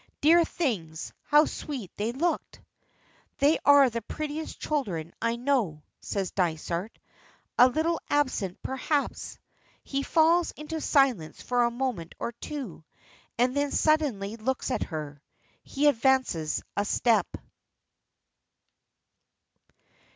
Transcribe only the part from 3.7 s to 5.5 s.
the prettiest children I